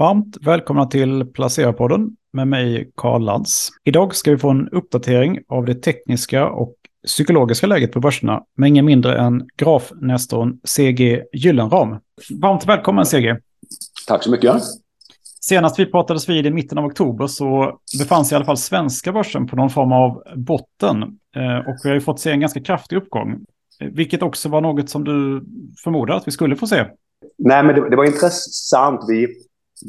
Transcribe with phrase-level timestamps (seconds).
[0.00, 3.68] Varmt välkomna till Placera-podden med mig Karl Lantz.
[3.84, 6.74] Idag ska vi få en uppdatering av det tekniska och
[7.06, 11.96] psykologiska läget på börserna med ingen mindre än grafnestorn CG Gyllenram.
[12.40, 13.36] Varmt välkommen CG.
[14.06, 14.62] Tack så mycket.
[15.40, 19.12] Senast vi pratades vid i mitten av oktober så befann sig i alla fall svenska
[19.12, 21.02] börsen på någon form av botten.
[21.36, 23.38] Eh, och vi har ju fått se en ganska kraftig uppgång.
[23.80, 25.44] Vilket också var något som du
[25.84, 26.86] förmodade att vi skulle få se.
[27.38, 29.00] Nej, men det, det var intressant.
[29.08, 29.28] Vi,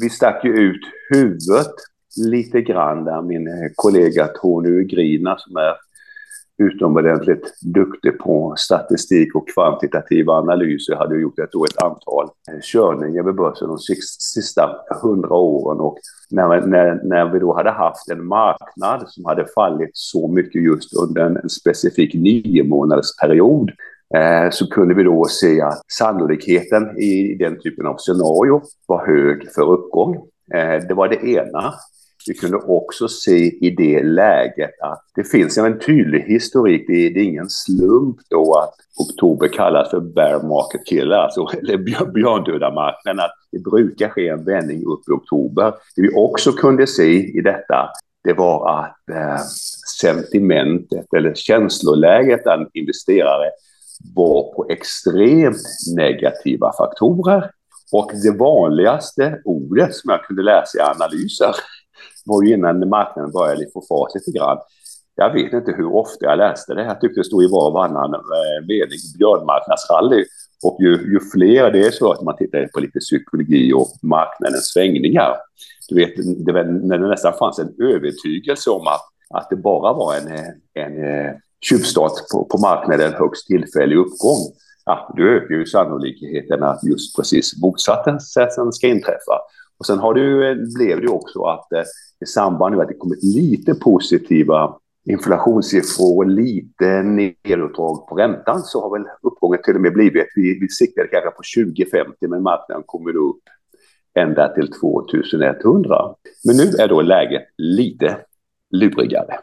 [0.02, 1.74] vi stack ju ut huvudet
[2.18, 5.76] lite grann där min eh, kollega Tony Ugrina som är
[6.64, 10.96] utomordentligt duktig på statistik och kvantitativa analyser.
[10.96, 14.70] hade gjort ett, ett antal eh, körningar vid börsen de sista
[15.02, 15.80] hundra åren.
[15.80, 15.98] Och
[16.30, 20.98] när, när, när vi då hade haft en marknad som hade fallit så mycket just
[21.04, 23.72] under en, en specifik nio månaders period
[24.16, 29.52] Eh, så kunde vi då se att sannolikheten i den typen av scenario var hög
[29.56, 30.16] för uppgång.
[30.54, 31.74] Eh, det var det ena.
[32.28, 36.84] Vi kunde också se i det läget att det finns en tydlig historik.
[36.88, 38.74] Det är, ingen slump då att
[39.10, 41.78] oktober kallas för bear market killer, alltså, eller
[42.14, 43.20] björndödarmarknaden.
[43.20, 45.74] Att det brukar ske en vändning upp i oktober.
[45.96, 47.90] Det vi också kunde se i detta,
[48.24, 49.42] det var att eh,
[50.00, 53.50] sentimentet eller känsloläget bland investerare
[54.16, 55.58] var på extremt
[55.98, 57.52] negativa faktorer.
[57.92, 61.56] Och det vanligaste ordet som jag kunde läsa i analyser
[62.26, 64.58] var ju innan marknaden började få fart lite grann.
[65.16, 66.84] Jag vet inte hur ofta jag läste det.
[66.84, 70.26] Jag tyckte det stod i var och varannan eh, mening björnmarknadsrally.
[70.64, 74.72] Och ju, ju fler det är så att man tittar på lite psykologi och marknadens
[74.74, 75.36] svängningar.
[75.90, 76.14] Du vet,
[76.46, 79.02] det när det nästan fanns en övertygelse om att,
[79.34, 84.40] att det bara var en, en, en tjuvstart på, på marknaden, högst tillfällig uppgång.
[84.86, 88.20] Ja, då ökar ju sannolikheten att just precis motsatsen
[88.72, 89.40] ska inträffa.
[89.80, 91.84] Och sen har det ju, eh, blev det också att eh,
[92.22, 94.76] i samband med att det kommit lite positiva
[95.10, 100.60] inflationssiffror och lite nedåtdrag på räntan så har väl uppgången till och med blivit, vi,
[100.60, 103.44] vi siktade kanske på 2050 men marknaden kommer då upp
[104.20, 106.16] ända till 2100.
[106.46, 108.18] Men nu är då läget lite
[108.72, 109.40] lurigare.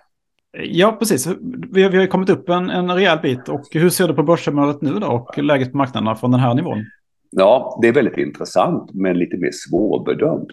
[0.64, 1.26] Ja, precis.
[1.72, 3.48] Vi har, vi har kommit upp en, en rejäl bit.
[3.48, 6.54] Och hur ser du på börshumöret nu då och läget på marknaderna från den här
[6.54, 6.84] nivån?
[7.30, 10.48] Ja, det är väldigt intressant men lite mer svårbedömt.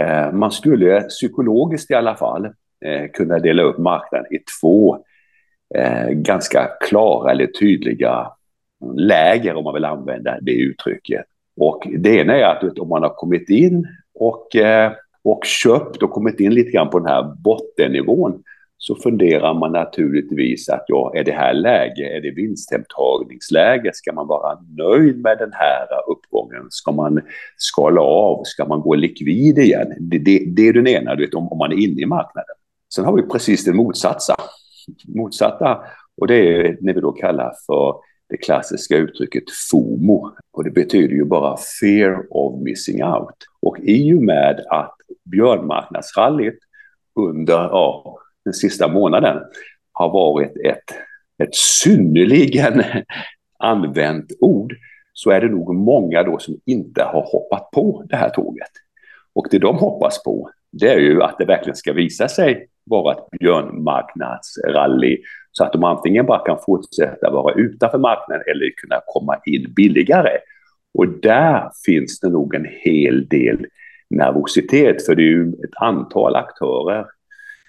[0.00, 2.44] Eh, man skulle psykologiskt i alla fall
[2.84, 4.98] eh, kunna dela upp marknaden i två
[5.74, 8.26] eh, ganska klara eller tydliga
[8.82, 11.24] mm, läger om man vill använda det uttrycket.
[11.56, 14.92] Och det ena är att om man har kommit in och, eh,
[15.24, 18.42] och köpt och kommit in lite grann på den här bottennivån
[18.84, 23.90] så funderar man naturligtvis att ja, är det här läge, är det vinsthemtagningsläge?
[23.94, 26.66] Ska man vara nöjd med den här uppgången?
[26.70, 27.20] Ska man
[27.56, 28.42] skala av?
[28.44, 29.92] Ska man gå likvid igen?
[30.00, 32.54] Det, det, det är den ena, du vet, om, om man är inne i marknaden.
[32.94, 34.34] Sen har vi precis det motsatta,
[35.08, 35.80] motsatta
[36.20, 37.94] och det är det vi då kallar för
[38.28, 40.30] det klassiska uttrycket FOMO.
[40.52, 43.36] Och det betyder ju bara fear of missing out.
[43.60, 46.58] Och i och med att björnmarknadsrallyt
[47.16, 49.38] under ja, den sista månaden
[49.92, 50.96] har varit ett,
[51.42, 52.82] ett synnerligen
[53.58, 54.74] använt ord
[55.12, 58.70] så är det nog många då som inte har hoppat på det här tåget.
[59.34, 63.14] Och det de hoppas på det är ju att det verkligen ska visa sig vara
[63.14, 65.18] ett björnmarknadsrally
[65.52, 70.38] så att de antingen bara kan fortsätta vara utanför marknaden eller kunna komma in billigare.
[70.98, 73.66] Och där finns det nog en hel del
[74.10, 77.06] nervositet för det är ju ett antal aktörer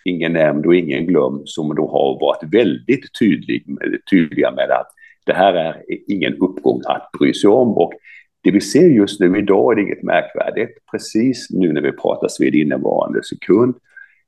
[0.05, 3.65] ingen nämnd och ingen glömd som då har varit väldigt tydlig,
[4.11, 4.87] tydliga med att
[5.25, 7.77] det här är ingen uppgång att bry sig om.
[7.77, 7.93] Och
[8.43, 10.77] det vi ser just nu idag är inget märkvärdigt.
[10.91, 13.75] Precis nu när vi pratas vid innevarande sekund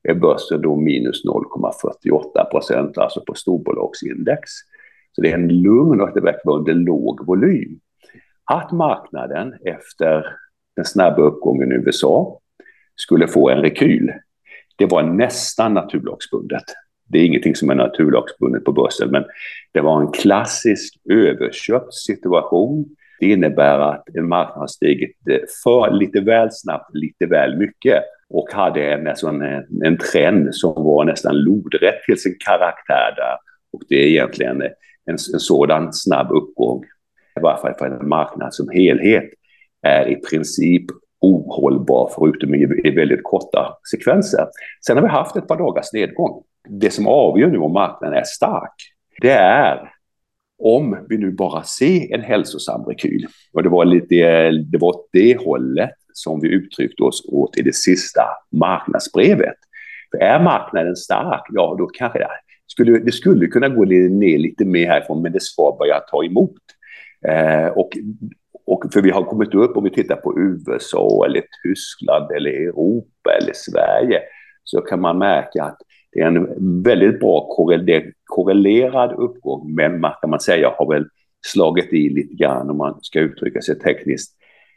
[0.08, 4.50] är börsen då minus 0,48 procent, alltså på storbolagsindex.
[5.12, 7.80] Så det är en lugn och det verkar vara under låg volym.
[8.44, 10.26] Att marknaden efter
[10.76, 12.40] den snabba uppgången i USA
[12.96, 14.12] skulle få en rekyl,
[14.76, 16.64] det var nästan naturlagsbundet.
[17.08, 19.24] Det är ingenting som är naturlagsbundet på börsen, men
[19.72, 22.86] det var en klassisk överköpt situation.
[23.20, 28.02] Det innebär att en marknad har stigit eh, för lite väl snabbt, lite väl mycket
[28.28, 29.42] och hade en, alltså en,
[29.84, 33.36] en trend som var nästan lodrätt till sin karaktär där.
[33.72, 34.70] Och det är egentligen eh,
[35.06, 36.84] en, en sådan snabb uppgång,
[37.38, 39.24] i varje fall för en marknad som helhet,
[39.82, 40.84] är i princip
[41.20, 44.46] ohållbar förutom i, väldigt korta sekvenser.
[44.86, 46.42] Sen har vi haft ett par dagars nedgång.
[46.68, 48.74] Det som avgör nu om marknaden är stark,
[49.22, 49.92] det är
[50.58, 53.26] om vi nu bara ser en hälsosam rekyl.
[53.52, 54.14] Och det var lite
[54.50, 58.22] det, var det hållet som vi uttryckte oss åt i det sista
[58.52, 59.56] marknadsbrevet.
[60.10, 62.28] För är marknaden stark, ja då kanske det
[62.66, 66.62] skulle, det skulle kunna gå ner lite mer härifrån, men det ska börja ta emot.
[67.28, 67.90] Eh, och,
[68.66, 73.30] och för vi har kommit upp, om vi tittar på USA eller Tyskland eller Europa
[73.40, 74.22] eller Sverige,
[74.64, 75.78] så kan man märka att
[76.12, 77.48] det är en väldigt bra
[78.24, 81.04] korrelerad uppgång, men man kan man säga har väl
[81.46, 84.36] slagit i lite grann, om man ska uttrycka sig tekniskt,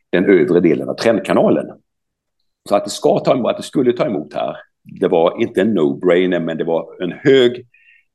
[0.10, 1.66] den övre delen av trendkanalen.
[2.70, 4.58] Så att det ska ta emot, att det skulle ta emot här,
[5.00, 7.66] det var inte en no-brainer, men det var en hög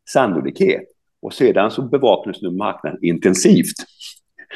[0.09, 0.83] sannolikhet.
[1.23, 3.77] Och sedan så bevakas nu marknaden intensivt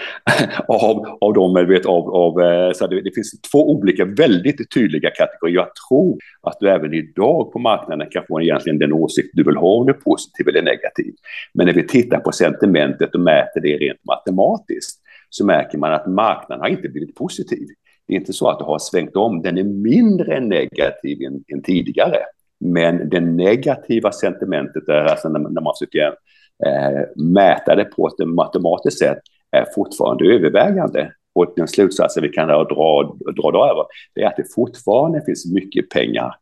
[0.68, 5.10] av, av dem, vet, av, av, eh, så det, det, finns två olika väldigt tydliga
[5.10, 5.56] kategorier.
[5.56, 9.56] Jag tror att du även idag på marknaden kan få egentligen den åsikt du vill
[9.56, 11.14] ha, om det är positiv eller negativ.
[11.54, 15.00] Men när vi tittar på sentimentet och mäter det rent matematiskt
[15.30, 17.66] så märker man att marknaden har inte blivit positiv.
[18.06, 21.62] Det är inte så att det har svängt om, den är mindre negativ än, än
[21.62, 22.18] tidigare.
[22.60, 26.06] Men det negativa sentimentet, alltså när, när man försöker
[26.66, 29.18] eh, mäta det på ett matematiskt sätt,
[29.50, 31.12] är fortfarande övervägande.
[31.34, 33.84] Och den slutsatsen vi kan dra, dra, dra då över,
[34.14, 36.34] det är att det fortfarande finns mycket pengar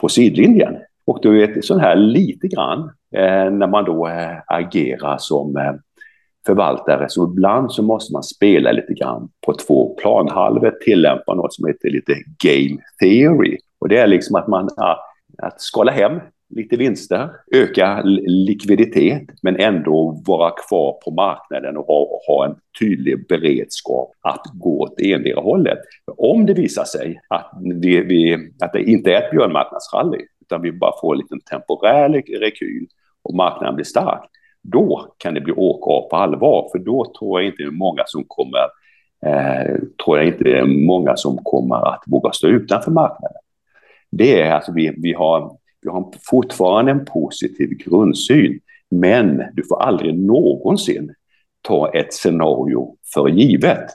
[0.00, 0.76] på sidlinjen.
[1.06, 2.80] Och du vet, sån här lite grann
[3.14, 5.72] eh, när man då eh, agerar som eh,
[6.46, 11.66] förvaltare, så ibland så måste man spela lite grann på två planhalvor, tillämpa något som
[11.66, 12.14] heter lite
[12.44, 13.58] game theory.
[13.80, 14.68] Och det är liksom att man
[15.42, 22.20] att skala hem lite vinster, öka likviditet, men ändå vara kvar på marknaden och ha,
[22.26, 25.78] ha en tydlig beredskap att gå åt endera hållet.
[26.16, 27.50] Om det visar sig att,
[27.82, 32.08] vi, vi, att det inte är ett björnmarknadsrally, utan vi bara får en liten temporär
[32.40, 32.86] rekyl
[33.22, 34.30] och marknaden blir stark,
[34.62, 38.24] då kan det bli åka av på allvar, för då tror jag inte många som
[38.26, 38.66] kommer
[39.26, 39.74] eh,
[40.04, 43.42] tror jag inte det är många som kommer att våga stå utanför marknaden.
[44.10, 48.60] Det är alltså vi, vi har vi har fortfarande en positiv grundsyn,
[48.90, 51.14] men du får aldrig någonsin
[51.62, 53.86] ta ett scenario för givet.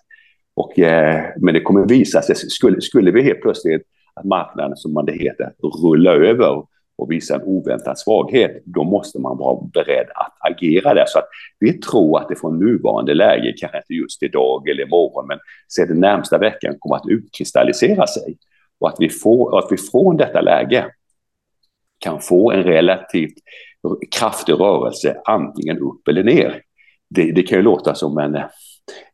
[0.55, 3.81] Och, eh, men det kommer visa sig, skulle, skulle vi helt plötsligt
[4.13, 5.51] att marknaden, som man det heter,
[5.83, 6.65] rulla över
[6.95, 11.05] och visa en oväntad svaghet, då måste man vara beredd att agera där.
[11.07, 11.27] Så att
[11.59, 15.85] vi tror att det från nuvarande läge, kanske inte just idag eller imorgon, men se
[15.85, 18.37] den närmsta veckan kommer att utkristallisera sig.
[18.79, 20.85] Och att vi, får, att vi från detta läge
[22.03, 23.33] kan få en relativt
[24.19, 26.61] kraftig rörelse antingen upp eller ner.
[27.09, 28.35] Det, det kan ju låta som en,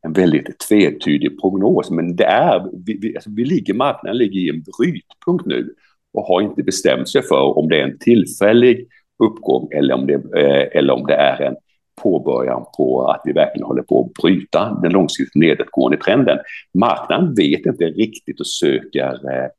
[0.01, 4.49] en väldigt tvetydig prognos, men det är, vi, vi, alltså vi ligger, marknaden ligger i
[4.49, 5.73] en brytpunkt nu
[6.13, 8.87] och har inte bestämt sig för om det är en tillfällig
[9.23, 11.55] uppgång eller om det, eh, eller om det är en
[12.03, 16.37] påbörjan på att vi verkligen håller på att bryta den långsiktigt nedåtgående trenden.
[16.73, 19.49] Marknaden vet inte riktigt och söker eh,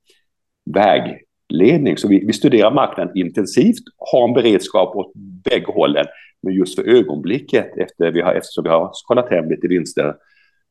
[0.75, 1.97] väg ledning.
[1.97, 3.83] Så vi, vi studerar marknaden intensivt,
[4.13, 6.07] har en beredskap åt bägge hållen.
[6.43, 10.15] Men just för ögonblicket, efter vi har, eftersom vi har skalat hem lite vinster,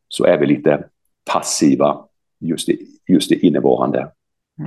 [0.07, 0.83] så är vi lite
[1.33, 1.97] passiva
[2.39, 4.11] just i, just i innevarande.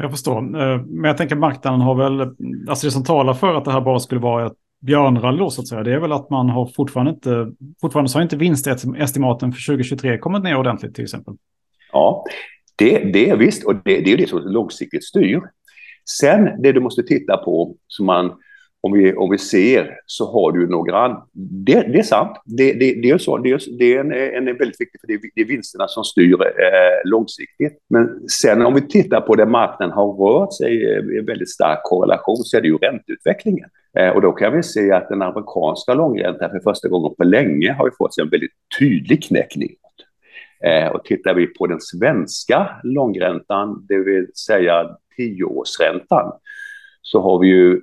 [0.01, 0.37] Jag förstår.
[0.37, 2.21] Eh, men jag tänker marknaden har väl,
[2.69, 5.61] alltså det som talar för att det här bara skulle vara ett björnrally då så
[5.61, 9.53] att säga, det är väl att man har fortfarande inte, fortfarande så har inte vinstestimaten
[9.53, 11.35] för 2023 kommit ner ordentligt till exempel.
[11.93, 12.25] Ja,
[12.77, 15.41] det, det är visst, och det, det är det som långsiktigt styr.
[16.09, 18.33] Sen det du måste titta på, som man,
[18.81, 21.09] om, vi, om vi ser, så har du några...
[21.67, 24.57] Det, det är sant, det, det, det är, så, det är, det är en, en
[24.57, 27.79] väldigt viktig, för det är, det är vinsterna som styr eh, långsiktigt.
[27.91, 31.81] Men sen om vi tittar på där marknaden har rört sig eh, i väldigt stark
[31.83, 33.69] korrelation så är det ju ränteutvecklingen.
[33.99, 37.73] Eh, och då kan vi se att den amerikanska långräntan för första gången på länge
[37.73, 39.71] har ju fått sig en väldigt tydlig knäckning.
[40.65, 46.33] Eh, och tittar vi på den svenska långräntan, det vill säga tioårsräntan,
[47.03, 47.81] så har vi ju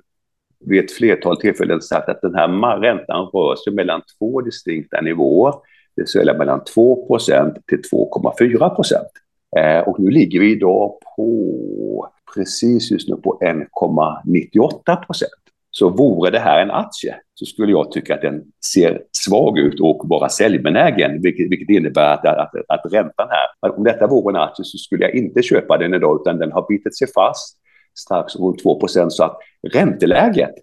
[0.64, 5.52] vid ett flertal tillfällen sagt att den här räntan rör sig mellan två distinkta nivåer,
[5.96, 9.08] det vill säga mellan 2% till 2,4 procent.
[9.56, 15.30] Eh, och nu ligger vi idag på precis just nu på 1,98 procent.
[15.80, 18.42] Så vore det här en aktie så skulle jag tycka att den
[18.74, 23.84] ser svag ut och vara säljbenägen, vilket, vilket innebär att, att, att räntan här, om
[23.84, 26.98] detta vore en aktie så skulle jag inte köpa den idag, utan den har bitit
[26.98, 27.56] sig fast
[27.98, 29.36] strax runt 2% så att
[29.72, 30.54] ränteläget,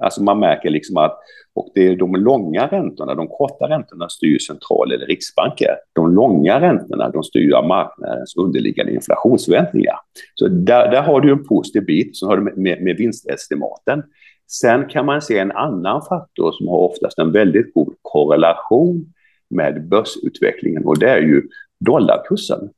[0.00, 1.18] alltså man märker liksom att,
[1.54, 5.76] och det är de långa räntorna, de korta räntorna styr central eller riksbanker.
[5.92, 9.96] De långa räntorna, de styr av marknadens underliggande inflationsförväntningar.
[10.34, 14.02] Så där, där har du en positiv bit, så har du med, med, med vinstestimaten.
[14.48, 19.12] Sen kan man se en annan faktor som har oftast en väldigt god korrelation
[19.50, 21.42] med börsutvecklingen och det är ju
[21.80, 22.70] dollarkursen.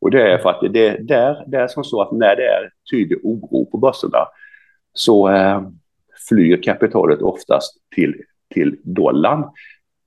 [0.00, 2.70] Och det är för att det, där, det är som så att när det är
[2.90, 4.28] tydlig oro på börserna
[4.92, 5.62] så eh,
[6.28, 8.14] flyr kapitalet oftast till,
[8.54, 9.44] till dollarn.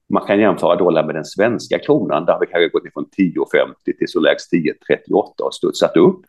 [0.09, 4.07] Man kan jämföra dollarn med den svenska kronan där vi kanske gått från 10,50 till
[4.07, 6.19] så lägst 10,38 och studsat upp.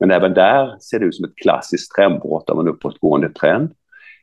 [0.00, 3.70] Men även där ser det ut som ett klassiskt trendbrott av en uppåtgående trend.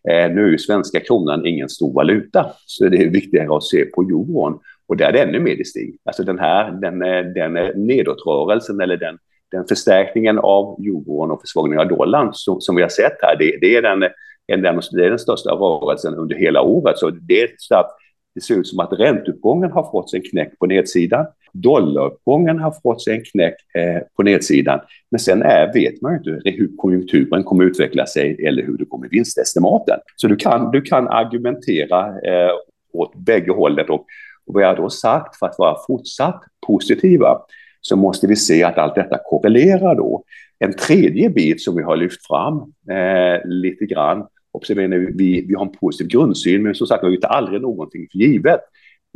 [0.09, 3.85] Eh, nu är ju svenska kronan ingen stor valuta, så det är viktigare att se
[3.85, 4.59] på euron.
[4.87, 6.01] Och där är det ännu mer distinkt.
[6.05, 9.17] Alltså den här den, eh, den eh, nedåtrörelsen eller den,
[9.51, 13.57] den förstärkningen av euron och försvagningen av dollarn som, som vi har sett här, det,
[13.61, 16.97] det är den, den, det är den största rörelsen under hela året.
[16.97, 17.89] Så det är så att
[18.35, 21.25] det ser ut som att ränteuppgången har fått sig en knäck på nedsidan.
[21.53, 24.79] Dollaruppgången har fått sig en knäck eh, på nedsidan.
[25.11, 28.85] Men sen är, vet man ju inte hur konjunkturen kommer utveckla sig eller hur det
[28.85, 29.99] kommer vinstestimaten.
[30.15, 32.51] Så du kan, du kan argumentera eh,
[32.93, 33.89] åt bägge hållen.
[33.89, 34.05] Och,
[34.45, 37.41] och vad jag då sagt för att vara fortsatt positiva
[37.81, 40.23] så måste vi se att allt detta korrelerar då.
[40.59, 44.25] En tredje bit som vi har lyft fram eh, lite grann
[44.57, 48.07] Observera nu, vi, vi har en positiv grundsyn, men som sagt vi tar aldrig någonting
[48.11, 48.59] för givet.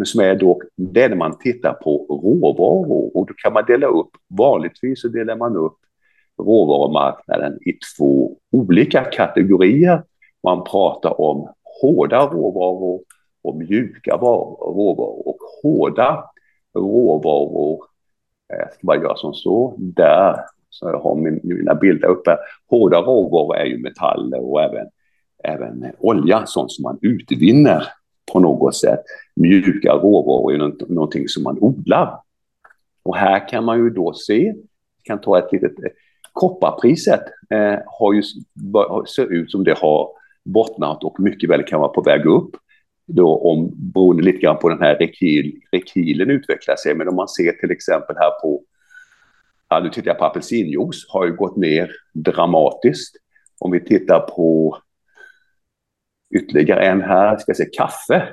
[0.01, 3.88] Men som är dock det när man tittar på råvaror och då kan man dela
[3.88, 5.77] upp, vanligtvis så delar man upp
[6.38, 10.03] råvarumarknaden i två olika kategorier.
[10.43, 11.50] Man pratar om
[11.81, 13.01] hårda råvaror
[13.43, 15.27] och mjuka råvaror.
[15.27, 16.24] Och hårda
[16.75, 17.79] råvaror,
[18.48, 20.36] jag ska bara göra som så, där,
[20.70, 22.38] så jag har min, mina bilder uppe.
[22.70, 24.88] Hårda råvaror är ju metaller och även
[25.43, 27.88] även olja, sånt som man utvinner
[28.31, 29.00] på något sätt.
[29.35, 32.19] Mjuka råvaror är någonting som man odlar.
[33.03, 34.53] Och här kan man ju då se,
[35.03, 35.91] kan ta ett litet, eh,
[36.33, 38.23] kopparpriset eh, har ju,
[39.15, 40.09] ser ut som det har
[40.43, 42.55] bottnat och mycket väl kan vara på väg upp.
[43.05, 46.95] Då om, beroende lite grann på den här rekyl, rekylen utvecklar sig.
[46.95, 48.61] Men om man ser till exempel här på,
[49.69, 53.15] ja, nu tittar jag på apelsinjuice, har ju gått ner dramatiskt.
[53.59, 54.77] Om vi tittar på
[56.35, 58.27] Ytterligare en här, ska se, kaffe.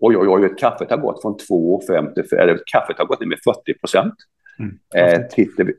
[0.00, 3.38] Oj, oj, oj, kaffet har gått från 2,50 till, eller kaffet har gått ner med
[3.44, 4.14] 40 procent.
[4.58, 4.78] Mm.
[4.94, 5.72] Eh, tittar, vi,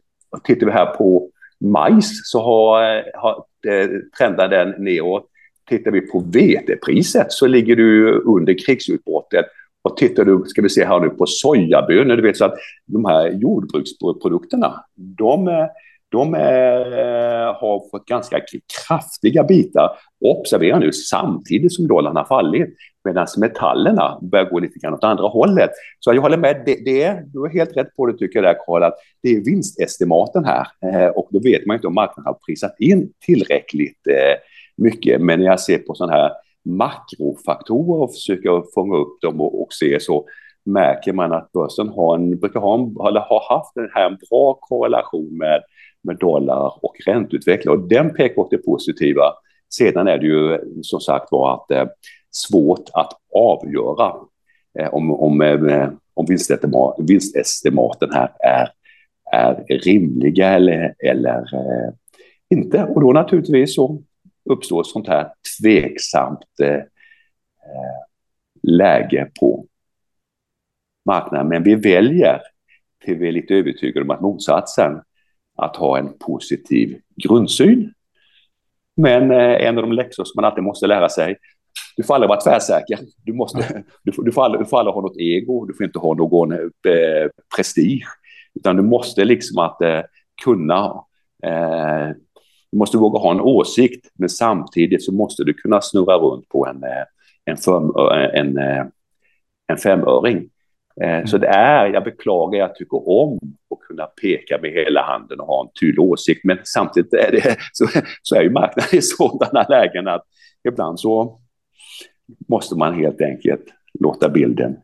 [0.43, 1.29] tittar vi här på
[1.59, 5.25] majs så har, har eh, trenden den neråt.
[5.69, 9.45] Tittar vi på vetepriset så ligger du under krigsutbrottet.
[9.81, 12.55] Och tittar du, ska vi se här nu, på sojabönor, du vet så att
[12.85, 15.67] de här jordbruksprodukterna, de
[16.15, 18.39] de är, eh, har fått ganska
[18.87, 19.91] kraftiga bitar.
[20.25, 25.27] Observera nu, samtidigt som dollarn har fallit, medan metallerna börjar gå lite grann åt andra
[25.27, 25.69] hållet.
[25.99, 28.59] Så jag håller med, det, det, du har helt rätt på det tycker jag där
[28.65, 30.67] Karl, att det är vinstestimaten här.
[30.85, 34.35] Eh, och då vet man inte om marknaden har prisat in tillräckligt eh,
[34.77, 35.21] mycket.
[35.21, 36.31] Men när jag ser på sådana här
[36.65, 40.25] makrofaktorer och försöker fånga upp dem och, och se så
[40.65, 44.17] märker man att börsen har en, brukar ha, en, eller har haft den här en
[44.29, 45.61] bra korrelation med
[46.05, 47.73] med dollar och ränteutveckling.
[47.73, 49.23] Och den pekar åt det positiva.
[49.73, 51.85] Sedan är det ju som sagt var att eh,
[52.31, 54.15] svårt att avgöra
[54.79, 58.69] eh, om, om, eh, om vinstestimaten, vinstestimaten här är,
[59.31, 61.93] är rimliga eller, eller eh,
[62.49, 62.83] inte.
[62.83, 64.01] Och då naturligtvis så
[64.49, 65.29] uppstår ett sånt här
[65.61, 68.05] tveksamt eh, eh
[68.67, 69.65] läge på
[71.05, 71.47] marknaden.
[71.47, 72.41] Men vi väljer
[73.05, 75.01] till vi är lite övertygade om att motsatsen
[75.55, 77.93] att ha en positiv grundsyn.
[78.97, 81.37] Men eh, en av de läxor som man alltid måste lära sig,
[81.97, 82.99] du får aldrig vara tvärsäker.
[83.23, 85.85] Du, måste, du, får, du, får aldrig, du får aldrig ha något ego, du får
[85.85, 86.59] inte ha någon eh,
[87.57, 88.07] prestige.
[88.55, 90.01] Utan du måste liksom att eh,
[90.43, 91.03] kunna,
[91.43, 92.09] eh,
[92.71, 96.67] du måste våga ha en åsikt, men samtidigt så måste du kunna snurra runt på
[96.67, 97.05] en, eh,
[97.45, 97.57] en,
[97.97, 98.57] eh, en,
[99.67, 100.49] en femöring.
[101.03, 101.27] Mm.
[101.27, 103.39] Så det är, jag beklagar, jag tycker om
[103.75, 106.41] att kunna peka med hela handen och ha en tydlig åsikt.
[106.43, 107.87] Men samtidigt är, det, så,
[108.21, 110.23] så är ju marknaden i sådana lägen att
[110.67, 111.39] ibland så
[112.49, 113.65] måste man helt enkelt
[113.99, 114.75] låta bilden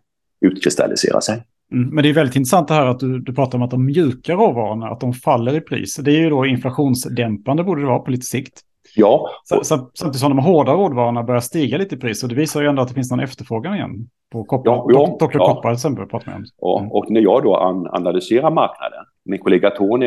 [0.46, 1.44] utkristallisera sig.
[1.72, 3.86] Mm, men det är väldigt intressant det här att du, du pratar om att de
[3.86, 5.96] mjuka råvarorna, att de faller i pris.
[5.96, 8.62] Det är ju då inflationsdämpande borde det vara på lite sikt.
[8.96, 9.30] Ja.
[9.64, 12.24] Samtidigt som de hårda råvarorna börjar stiga lite i pris.
[12.24, 14.10] Och det visar ju ändå att det finns någon efterfrågan igen.
[14.32, 15.38] På koppar, ja, ja, Dr.
[15.38, 15.46] Ja.
[15.46, 16.46] Koppar till exempel pratar om.
[16.62, 16.92] Ja, mm.
[16.92, 19.06] och när jag då an analyserar marknaden.
[19.26, 20.06] Min kollega Tony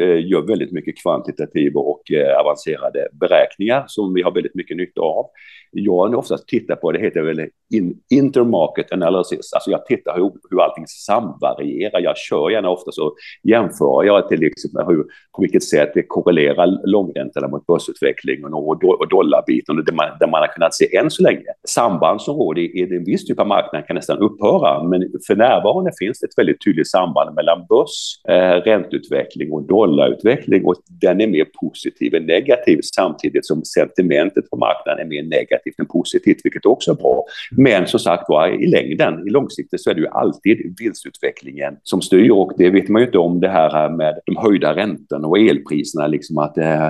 [0.00, 5.00] eh, gör väldigt mycket kvantitativa och eh, avancerade beräkningar som vi har väldigt mycket nytta
[5.00, 5.26] av
[5.72, 10.62] jag oftast tittar på, det heter väl in, intermarket analysis, alltså jag tittar hur, hur
[10.62, 12.00] allting samvarierar.
[12.00, 15.02] Jag kör gärna ofta så jämför jag till exempel hur,
[15.36, 20.40] på vilket sätt det korrelerar långräntorna mot börsutvecklingen och, och dollarbiten, där man, där man
[20.40, 21.44] har kunnat se än så länge.
[21.68, 25.90] Samband som råder i en viss typ av marknad kan nästan upphöra, men för närvarande
[25.98, 31.26] finns det ett väldigt tydligt samband mellan börs, eh, ränteutveckling och dollarutveckling och den är
[31.26, 36.66] mer positiv än negativ samtidigt som sentimentet på marknaden är mer negativt än positivt, vilket
[36.66, 37.24] också är bra.
[37.50, 42.02] Men som sagt var, i längden, i långsiktigt så är det ju alltid vinstutvecklingen som
[42.02, 45.38] styr och det vet man ju inte om det här med de höjda räntorna och
[45.38, 46.88] elpriserna, liksom att eh,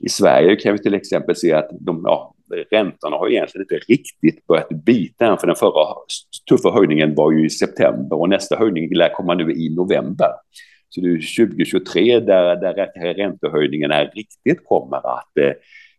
[0.00, 2.34] i Sverige kan vi till exempel se att de, ja,
[2.70, 5.94] räntorna har egentligen inte riktigt börjat bita än, för den förra
[6.48, 10.28] tuffa höjningen var ju i september och nästa höjning lär komma nu i november.
[10.88, 15.52] Så det är 2023 där, där räntehöjningarna riktigt kommer att eh,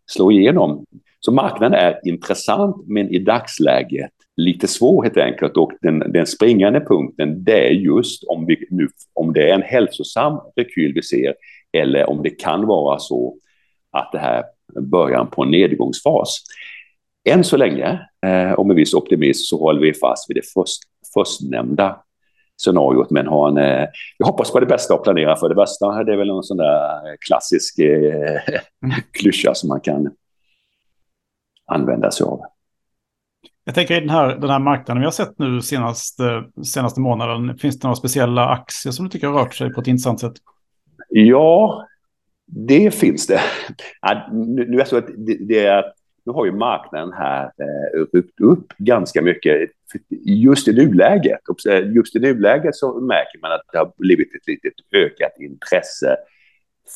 [0.06, 0.84] slå igenom.
[1.26, 5.56] Så marknaden är intressant, men i dagsläget lite svår helt enkelt.
[5.56, 9.62] Och den, den springande punkten det är just om, vi nu, om det är en
[9.62, 11.34] hälsosam rekyl vi ser
[11.72, 13.36] eller om det kan vara så
[13.92, 14.44] att det här
[14.80, 16.42] början på en nedgångsfas.
[17.28, 20.82] Än så länge, eh, och med viss optimism, så håller vi fast vid det först,
[21.14, 22.02] förstnämnda
[22.62, 26.04] scenariot, men har en, eh, jag hoppas på det bästa och planerar för det bästa.
[26.04, 28.40] Det är väl en sån där klassisk eh,
[29.20, 30.10] klyscha som man kan
[31.66, 32.40] använda sig av.
[33.64, 37.58] Jag tänker i den här, den här marknaden vi har sett nu senaste, senaste månaden,
[37.58, 40.32] finns det några speciella aktier som du tycker har rört sig på ett intressant sätt?
[41.08, 41.86] Ja,
[42.46, 43.40] det finns det.
[44.32, 45.84] Nu, nu, är så att det, det är,
[46.26, 49.70] nu har ju marknaden här eh, ryckt upp ganska mycket.
[50.24, 51.40] Just i nuläget,
[51.94, 56.16] just i nuläget så märker man att det har blivit ett litet ökat intresse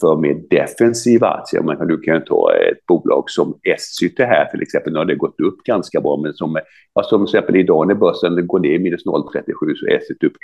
[0.00, 1.62] för mer defensiva aktier.
[1.62, 4.92] Man kan, du kan ta ett bolag som Essity här till exempel.
[4.92, 6.58] Nu har det gått upp ganska bra, men som,
[6.94, 10.36] ja, som till exempel idag när börsen går ner minus 0,37 så är Essity upp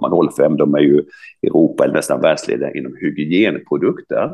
[0.00, 0.56] 1,05.
[0.56, 1.04] De är ju
[1.42, 4.24] Europa eller nästan världsledare inom hygienprodukter.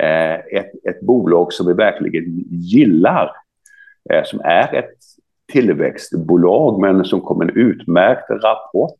[0.00, 3.30] Eh, ett, ett bolag som vi verkligen gillar,
[4.10, 4.94] eh, som är ett
[5.52, 8.98] tillväxtbolag men som kom en utmärkt rapport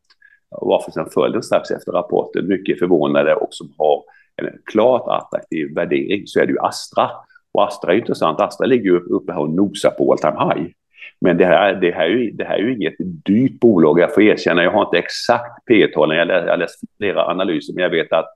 [0.61, 4.03] varför sen följde strax efter rapporten, mycket förvånade och som har
[4.37, 7.11] en klart attraktiv värdering så är det ju Astra.
[7.53, 8.41] Och Astra är intressant.
[8.41, 10.71] Astra ligger ju uppe här och nosar på all time high.
[11.21, 14.01] Men det här, det, här är ju, det här är ju inget dyrt bolag.
[14.01, 17.83] Jag får erkänna, jag har inte exakt P talen Jag har läst flera analyser, men
[17.83, 18.34] jag vet att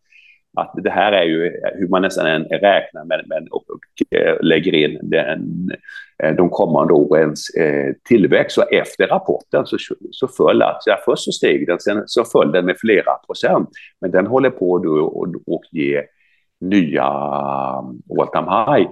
[0.59, 4.37] att det här är ju hur man nästan än räknar med, med och, och eh,
[4.41, 5.71] lägger in den,
[6.23, 8.55] eh, de kommande årens eh, tillväxt.
[8.55, 9.77] Så efter rapporten så,
[10.11, 13.69] så föll aktien, först så steg den, sen så föll den med flera procent.
[14.01, 16.03] Men den håller på då och, och ge
[16.61, 18.91] nya all time high.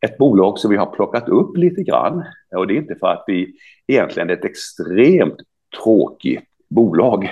[0.00, 2.24] Ett bolag som vi har plockat upp lite grann,
[2.56, 3.52] och det är inte för att vi
[3.86, 5.36] egentligen är ett extremt
[5.82, 7.30] tråkigt bolag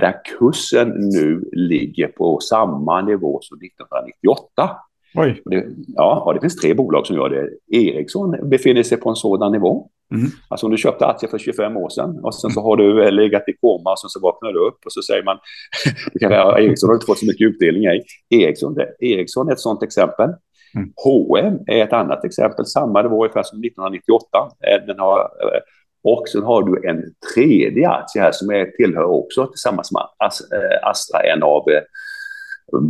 [0.00, 4.70] där kursen nu ligger på samma nivå som 1998.
[5.14, 5.42] Oj.
[5.44, 7.76] Det, ja, det finns tre bolag som gör det.
[7.78, 9.90] Ericsson befinner sig på en sådan nivå.
[10.14, 10.26] Mm.
[10.48, 13.48] Alltså om du köpte aktier för 25 år sedan och sen så har du legat
[13.48, 15.38] i koma och sen så vaknar du upp och så säger man,
[16.60, 17.82] Ericsson har inte fått så mycket utdelning.
[17.82, 18.04] Nej.
[18.30, 20.30] Ericsson, det, Ericsson är ett sådant exempel.
[20.74, 20.92] Mm.
[21.04, 24.26] H&M är ett annat exempel, samma nivå ungefär som 1998.
[24.66, 25.60] Eh, den har eh,
[26.04, 30.88] och sen har du en tredje aktie här som är, tillhör också tillsammans med eh,
[30.88, 31.82] Astra, en av eh,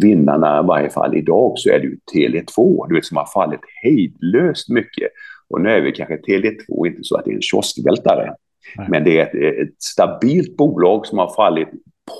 [0.01, 1.16] vinnarna i varje fall.
[1.16, 5.11] Idag, så är det ju Tele2, du vet, som har fallit hejdlöst mycket.
[5.49, 8.35] Och nu är vi kanske Tele2 inte så att det är en kioskvältare,
[8.77, 8.87] Nej.
[8.90, 11.68] men det är ett, ett stabilt bolag som har fallit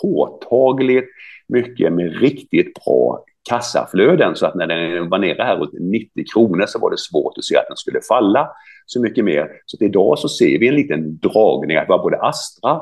[0.03, 1.09] påtagligt
[1.49, 4.37] mycket med riktigt bra kassaflöden.
[4.37, 7.45] Så att när den var nere här runt 90 kronor så var det svårt att
[7.45, 8.49] se att den skulle falla
[8.91, 9.51] så mycket mer.
[9.67, 12.81] Så idag så ser vi en liten dragning att vara både Astra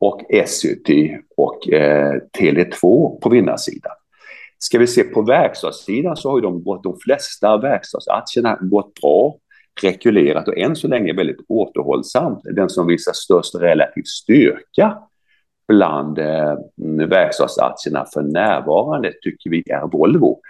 [0.00, 0.88] och SUT
[1.36, 3.92] och eh, Tele2 på vinnarsidan.
[4.58, 9.36] Ska vi se på verkstadssidan så har ju de, gått, de flesta verkstadsaktierna gått bra,
[9.82, 12.40] rekylerat och än så länge väldigt återhållsamt.
[12.44, 14.98] Den som visar störst relativ styrka
[15.68, 16.54] bland eh,
[17.08, 20.40] verkstadsaktierna för närvarande tycker vi är Volvo.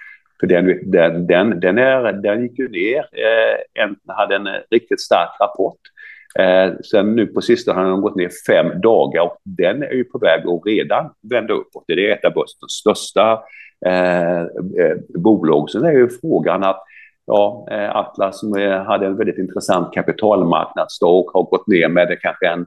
[0.40, 4.52] För den, den, den, den, är, den gick ju ner, eh, en, hade en eh,
[4.70, 5.78] riktigt stark rapport.
[6.38, 10.04] Eh, sen nu på sistone har den gått ner fem dagar och den är ju
[10.04, 11.84] på väg att redan vända uppåt.
[11.86, 13.42] Det är ett av börsens största
[13.86, 15.70] eh, eh, bolag.
[15.70, 16.82] Sen är ju frågan att
[17.26, 18.52] ja, eh, Atlas som
[18.86, 22.66] hade en väldigt intressant kapitalmarknadsdag och har gått ner med kanske en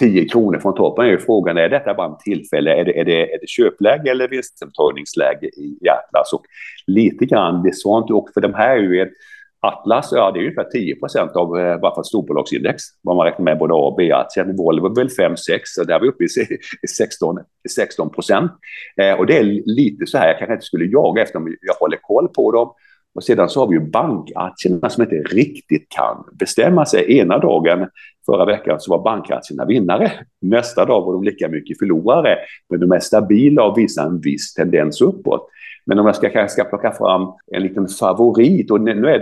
[0.00, 2.74] 10 kronor från toppen är ju frågan, är detta bara en tillfälle?
[2.74, 6.32] Är det, är det, är det köpläge eller vinsttagningsläge i, i Atlas?
[6.32, 6.42] Och
[6.86, 9.12] lite grann det sånt, och för de här är ju ett
[9.60, 12.82] Atlas, ja det är ungefär 10 procent av eh, storbolagsindex.
[13.02, 14.56] Vad man räknar med både A och B-aktien.
[14.56, 15.36] Volvo är väl 5-6
[15.80, 18.52] och där är vi uppe i 16, procent.
[18.96, 21.98] Eh, och det är lite så här, jag kanske inte skulle jaga efter jag håller
[22.02, 22.72] koll på dem.
[23.16, 27.18] Och sedan så har vi ju bankaktierna som inte riktigt kan bestämma sig.
[27.18, 27.88] Ena dagen
[28.26, 30.12] förra veckan så var bankaktierna vinnare.
[30.40, 32.38] Nästa dag var de lika mycket förlorare.
[32.70, 35.48] Men de är stabila och visar en viss tendens uppåt.
[35.86, 39.18] Men om jag ska, kanske ska plocka fram en liten favorit och nu är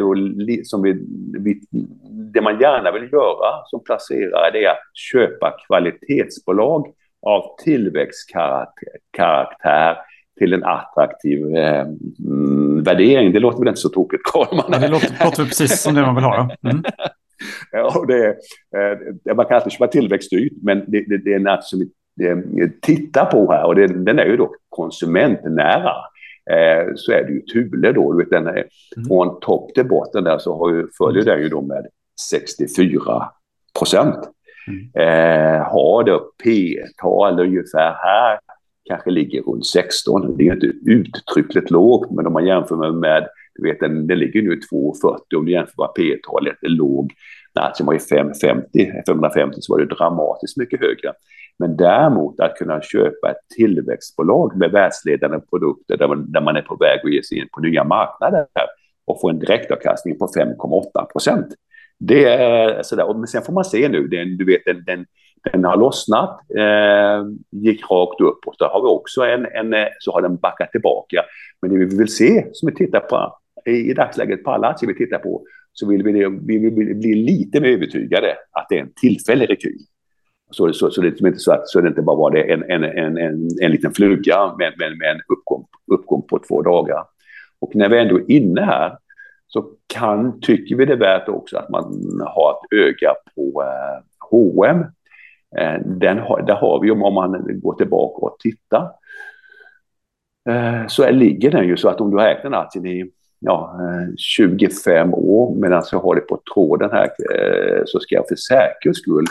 [0.46, 0.92] det som vi,
[1.38, 1.60] vi,
[2.34, 6.86] det man gärna vill göra som placerare det är att köpa kvalitetsbolag
[7.26, 9.96] av tillväxtkaraktär
[10.38, 11.86] till en attraktiv eh,
[12.24, 13.32] mm, värdering.
[13.32, 14.62] Det låter väl inte så tokigt, Carl?
[14.70, 16.50] Ja, det låter, låter precis som det man vill ha.
[16.62, 16.82] Mm.
[17.72, 18.26] ja, det,
[19.28, 21.88] eh, man kan alltid köpa tillväxtdyrt, men det, det, det är något som vi
[22.82, 25.92] tittar på här och det, den är ju då konsumentnära.
[26.50, 29.08] Eh, så är det ju Thule då, du vet, den är, mm.
[29.08, 31.86] från topp till botten där så har ju, följer den ju då med
[32.30, 33.28] 64
[33.78, 34.30] procent.
[34.68, 34.90] Mm.
[34.94, 38.38] Eh, har då P-tal ungefär här
[38.84, 40.36] kanske ligger runt 16.
[40.36, 44.18] Det är inte uttryckligt lågt, men om man jämför med, med du vet, den, den
[44.18, 47.12] ligger nu 2,40 om du jämför med P-talet är låg.
[47.54, 51.12] När aktien var i 550, 550 så var det dramatiskt mycket högre.
[51.58, 56.62] Men däremot att kunna köpa ett tillväxtbolag med världsledande produkter där man, där man är
[56.62, 58.46] på väg att ge sig in på nya marknader
[59.06, 61.46] och få en direktavkastning på 5,8 procent.
[61.98, 63.14] Det är sådär.
[63.14, 65.06] Men sen får man se nu, den, du vet, den, den,
[65.52, 69.86] den har lossnat, eh, gick rakt upp och så har vi också en, en, eh,
[69.98, 71.22] så har den backat tillbaka.
[71.62, 74.88] Men det vi vill se, som vi tittar på i, i dagsläget på alla aktier
[74.88, 78.80] vi tittar på, så vill vi, vi vill bli lite mer övertygade att det är
[78.80, 79.78] en tillfällig rekyl.
[80.50, 82.52] Så, så, så, det är liksom inte så att så det inte bara var det
[82.52, 86.62] en, en, en, en, en liten fluga med, med, med en uppgång, uppgång på två
[86.62, 87.04] dagar.
[87.58, 88.98] Och när vi ändå är inne här
[89.46, 91.84] så kan, tycker vi det är värt också att man
[92.26, 94.84] har ett öga på eh, H&M.
[95.58, 98.90] Eh, den har, där har vi, om man går tillbaka och tittar,
[100.48, 103.80] eh, så ligger den ju så att om du har ägt den aktien i ja,
[103.80, 107.10] eh, 25 år medan jag har det på tråden här
[107.86, 109.24] så ska jag för säkerhets skull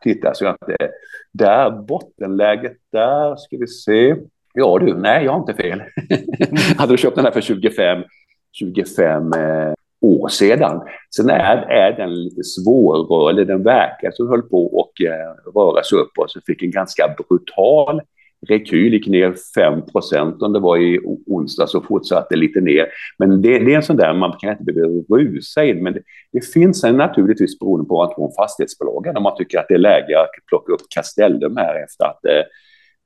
[0.00, 0.90] titta så att det
[1.32, 4.16] där bottenläget där ska vi se.
[4.54, 5.82] Ja du, nej jag har inte fel.
[6.78, 8.04] Hade du köpt den här för 25,
[8.52, 9.32] 25
[10.06, 10.80] år sedan.
[11.16, 15.98] Sen är, är den lite svårrörlig, den verkar som höll på att eh, röra sig
[15.98, 18.00] uppåt, så fick en ganska brutal
[18.48, 22.86] rekyl, gick ner 5 procent om det var i onsdag så fortsatte lite ner.
[23.18, 26.00] Men det, det, är en sån där man kan inte behöva rusa in, men det,
[26.32, 29.78] det finns en naturligtvis beroende på att från fastighetsbolagen om man tycker att det är
[29.78, 32.42] läge att plocka upp Castellum här efter att eh,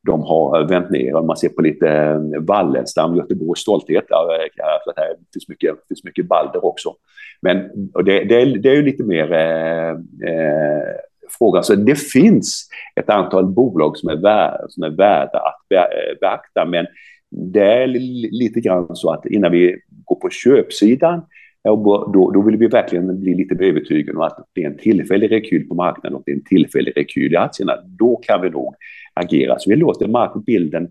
[0.07, 1.15] de har eh, vänt ner.
[1.15, 6.05] Om man ser på lite eh, Wallenstam, Göteborgs stolthet, där, eh, det finns mycket, finns
[6.05, 6.95] mycket Balder också.
[7.43, 7.57] Men
[8.05, 9.91] det, det, är, det är ju lite mer eh,
[10.31, 10.95] eh,
[11.39, 11.65] frågan.
[11.65, 12.69] Så det finns
[13.01, 16.87] ett antal bolag som är, värda, som är värda att eh, beakta, men
[17.31, 17.87] det är
[18.31, 21.23] lite grann så att innan vi går på köpsidan,
[21.64, 25.68] då, då vill vi verkligen bli lite övertygade om att det är en tillfällig rekyl
[25.68, 27.73] på marknaden och det är en tillfällig rekyl i aktierna.
[27.85, 28.75] Då kan vi nog
[29.14, 29.59] agera.
[29.59, 30.88] Så vi låter markbilden,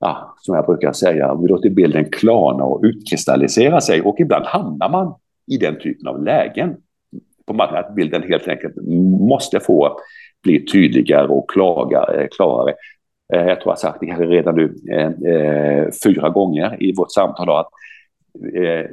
[0.00, 4.88] ja, som jag brukar säga, vi låter bilden klarna och utkristallisera sig och ibland hamnar
[4.88, 5.14] man
[5.46, 6.76] i den typen av lägen
[7.46, 8.74] på marknaden, att bilden helt enkelt
[9.20, 9.96] måste få
[10.42, 12.28] bli tydligare och eh, klarare.
[12.36, 12.74] klarare.
[13.28, 17.50] Jag tror jag har sagt det redan nu eh, eh, fyra gånger i vårt samtal
[17.50, 17.68] att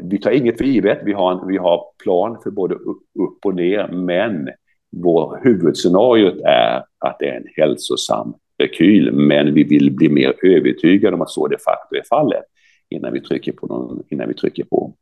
[0.04, 1.00] vi tar inget för givet.
[1.06, 4.50] Vi har, en, vi har plan för både upp och ner, men
[4.92, 11.16] vår huvudscenario är att det är en hälsosam rekyl, men vi vill bli mer övertygade
[11.16, 12.44] om att så de facto är fallet
[12.90, 14.94] innan vi trycker på, någon, innan vi trycker på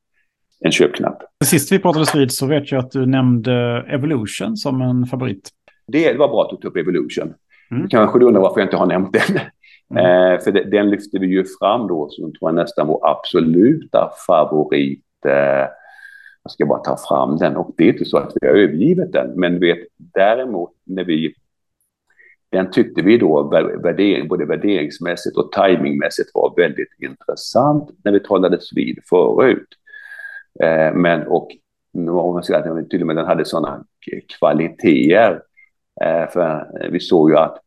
[0.60, 1.24] en köpknapp.
[1.44, 5.50] Sist vi pratades vid så vet jag att du nämnde Evolution som en favorit.
[5.88, 7.34] Det var bra att du tog upp Evolution.
[7.72, 7.90] Mm.
[7.90, 9.40] Kanske du undrar varför jag inte har nämnt den.
[9.92, 10.06] Mm.
[10.06, 14.12] Eh, för det, den lyfte vi ju fram då som tror jag nästan vår absoluta
[14.28, 15.06] favorit.
[15.28, 15.68] Eh,
[16.44, 19.12] jag ska bara ta fram den och det är inte så att vi har övergivit
[19.12, 19.40] den.
[19.40, 21.34] Men vet, däremot när vi
[22.52, 23.44] den tyckte vi då
[23.84, 29.68] värdering, både värderingsmässigt och timingmässigt var väldigt intressant när vi talades vid förut.
[30.64, 31.48] Eh, men och
[31.96, 33.84] om man att till och med den hade sådana
[34.40, 35.42] kvaliteter.
[36.02, 37.58] Eh, för vi såg ju att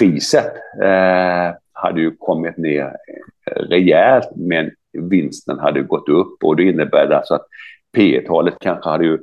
[0.00, 6.62] priset eh, hade ju kommit ner eh, rejält, men vinsten hade gått upp och det
[6.62, 7.46] innebär alltså att
[7.96, 9.18] P talet kanske hade ju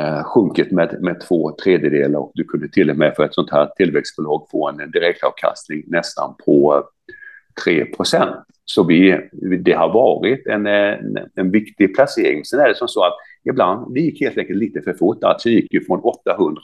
[0.00, 3.50] eh, sjunkit med, med två tredjedelar och du kunde till och med för ett sånt
[3.50, 8.36] här tillväxtbolag få en direktavkastning nästan på eh, 3 procent.
[8.64, 9.28] Så vi,
[9.60, 12.44] det har varit en, en, en, viktig placering.
[12.44, 15.24] Sen är det som så att ibland, det gick helt enkelt lite för fort.
[15.24, 16.60] Alltså gick ju från 800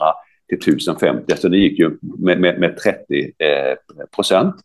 [0.49, 3.77] till 1050, så det gick ju med, med, med 30 eh,
[4.15, 4.55] procent.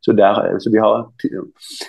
[0.00, 1.10] Så, där, så vi, har,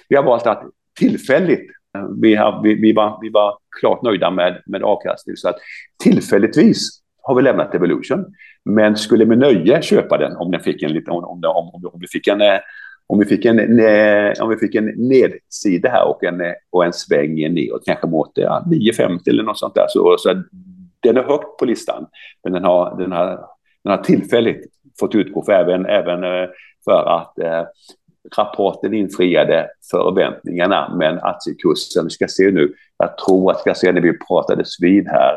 [0.10, 0.64] vi har valt att
[1.00, 5.36] tillfälligt eh, vi, vi, vi, var, vi var klart nöjda med, med avkastning.
[5.36, 5.58] Så att
[6.04, 8.26] tillfälligtvis har vi lämnat Evolution.
[8.66, 12.08] Men skulle med nöje köpa den om, den fick en, om, om, om, om vi
[12.08, 12.60] fick en eh,
[13.12, 16.94] om vi fick en, eh, om vi fick en nedsida här och en, och en
[16.94, 19.86] sväng neråt, kanske mot ja, 9,50 eller något sånt där.
[19.90, 20.30] Så, så
[21.04, 22.08] den är högt på listan,
[22.44, 23.28] men den har, den har,
[23.84, 24.66] den har tillfälligt
[25.00, 26.50] fått utgå för även, även eh,
[26.86, 27.64] för att eh,
[28.38, 34.02] rapporten infriade förväntningarna, men aktiekursen, vi ska se nu, jag tror att ska se när
[34.02, 35.36] vi pratades vid här,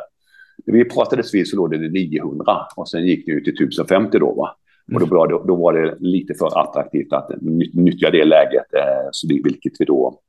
[0.66, 4.18] när vi pratades vid så låg det 900 och sen gick det ut till 1050
[4.18, 4.34] då.
[4.34, 4.56] Va?
[4.94, 7.30] Och då, var det, då var det lite för attraktivt att
[7.72, 10.20] nyttja det läget, eh, så det, vilket, vi då,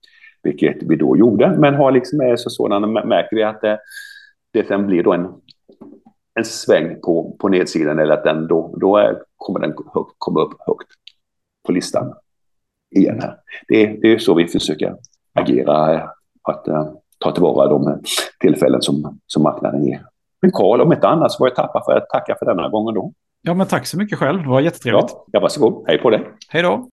[0.44, 1.58] vilket vi då gjorde.
[1.60, 3.80] Men har liksom är så sådana, märker vi att det,
[4.56, 5.28] det sen blir då en,
[6.40, 10.42] en sväng på, på nedsidan eller att den då, då är, kommer den högt, komma
[10.42, 10.88] upp högt
[11.66, 12.14] på listan
[12.96, 13.38] igen här.
[13.68, 14.96] Det, det är så vi försöker
[15.34, 16.04] agera,
[16.42, 18.02] att uh, ta tillvara de
[18.40, 20.06] tillfällen som, som marknaden ger.
[20.42, 22.96] Men Karl, om inte annat så får jag tappa för att tacka för denna gången
[22.96, 23.14] då.
[23.42, 24.44] Ja, men tack så mycket själv.
[24.44, 25.12] Det var jättetrevligt.
[25.12, 25.84] Ja, ja varsågod.
[25.88, 26.24] Hej på dig.
[26.50, 26.90] Hej då.